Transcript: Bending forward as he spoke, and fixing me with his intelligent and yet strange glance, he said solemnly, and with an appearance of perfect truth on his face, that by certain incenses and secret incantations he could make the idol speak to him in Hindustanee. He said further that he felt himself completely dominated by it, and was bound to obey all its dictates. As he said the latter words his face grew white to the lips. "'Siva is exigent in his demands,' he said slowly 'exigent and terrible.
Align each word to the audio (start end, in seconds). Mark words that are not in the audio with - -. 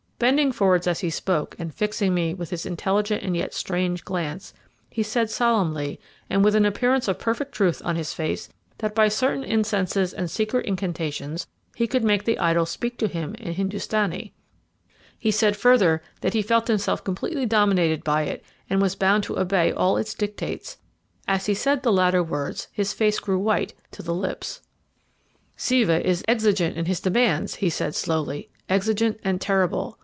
Bending 0.23 0.51
forward 0.51 0.87
as 0.87 0.99
he 0.99 1.09
spoke, 1.09 1.55
and 1.57 1.73
fixing 1.73 2.13
me 2.13 2.35
with 2.35 2.51
his 2.51 2.63
intelligent 2.67 3.23
and 3.23 3.35
yet 3.35 3.55
strange 3.55 4.05
glance, 4.05 4.53
he 4.87 5.01
said 5.01 5.31
solemnly, 5.31 5.99
and 6.29 6.43
with 6.45 6.53
an 6.53 6.63
appearance 6.63 7.07
of 7.07 7.17
perfect 7.17 7.53
truth 7.53 7.81
on 7.83 7.95
his 7.95 8.13
face, 8.13 8.47
that 8.77 8.93
by 8.93 9.07
certain 9.07 9.43
incenses 9.43 10.13
and 10.13 10.29
secret 10.29 10.67
incantations 10.67 11.47
he 11.75 11.87
could 11.87 12.03
make 12.03 12.23
the 12.23 12.37
idol 12.37 12.67
speak 12.67 12.99
to 12.99 13.07
him 13.07 13.33
in 13.39 13.53
Hindustanee. 13.55 14.31
He 15.17 15.31
said 15.31 15.57
further 15.57 16.03
that 16.19 16.33
he 16.35 16.43
felt 16.43 16.67
himself 16.67 17.03
completely 17.03 17.47
dominated 17.47 18.03
by 18.03 18.21
it, 18.25 18.45
and 18.69 18.79
was 18.79 18.93
bound 18.93 19.23
to 19.23 19.39
obey 19.39 19.71
all 19.71 19.97
its 19.97 20.13
dictates. 20.13 20.77
As 21.27 21.47
he 21.47 21.55
said 21.55 21.81
the 21.81 21.91
latter 21.91 22.21
words 22.21 22.67
his 22.71 22.93
face 22.93 23.17
grew 23.17 23.39
white 23.39 23.73
to 23.89 24.03
the 24.03 24.13
lips. 24.13 24.61
"'Siva 25.57 26.07
is 26.07 26.23
exigent 26.27 26.77
in 26.77 26.85
his 26.85 26.99
demands,' 26.99 27.55
he 27.55 27.71
said 27.71 27.95
slowly 27.95 28.51
'exigent 28.69 29.19
and 29.23 29.41
terrible. 29.41 29.97